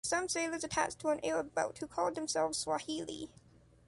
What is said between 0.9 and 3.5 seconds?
to an Arab boat, who called themselves Swahili.